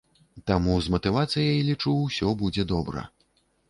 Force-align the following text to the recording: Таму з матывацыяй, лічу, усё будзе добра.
Таму 0.51 0.77
з 0.85 0.95
матывацыяй, 0.95 1.63
лічу, 1.71 1.97
усё 2.09 2.27
будзе 2.45 2.71
добра. 2.77 3.11